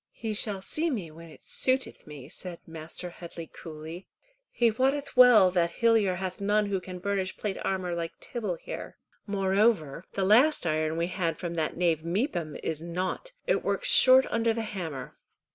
[0.13, 3.11] "He shall see me when it suiteth me," said Mr.
[3.11, 4.07] Headley coolly.
[4.49, 8.97] "He wotteth well that Hillyer hath none who can burnish plate armour like Tibble here."
[9.27, 13.33] "Moreover the last iron we had from that knave Mepham is nought.
[13.45, 15.13] It works short under the hammer."